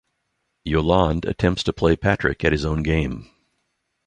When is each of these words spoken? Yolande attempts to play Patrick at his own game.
Yolande 0.65 1.25
attempts 1.27 1.61
to 1.61 1.71
play 1.71 1.95
Patrick 1.95 2.43
at 2.43 2.51
his 2.51 2.65
own 2.65 2.81
game. 2.81 3.29